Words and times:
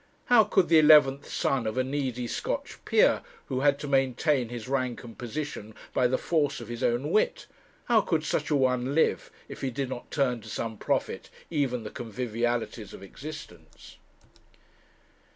How 0.33 0.43
could 0.45 0.67
the 0.67 0.79
eleventh 0.79 1.29
son 1.29 1.67
of 1.67 1.77
a 1.77 1.83
needy 1.83 2.25
Scotch 2.25 2.79
peer, 2.85 3.21
who 3.49 3.59
had 3.59 3.77
to 3.77 3.87
maintain 3.87 4.49
his 4.49 4.67
rank 4.67 5.03
and 5.03 5.15
position 5.15 5.75
by 5.93 6.07
the 6.07 6.17
force 6.17 6.59
of 6.59 6.69
his 6.69 6.81
own 6.81 7.11
wit, 7.11 7.45
how 7.85 8.01
could 8.01 8.23
such 8.23 8.49
a 8.49 8.55
one 8.55 8.95
live, 8.95 9.29
if 9.47 9.61
he 9.61 9.69
did 9.69 9.89
not 9.89 10.09
turn 10.09 10.41
to 10.41 10.49
some 10.49 10.75
profit 10.79 11.29
even 11.51 11.83
the 11.83 11.91
convivialities 11.91 12.95
of 12.95 13.03
existence? 13.03 13.97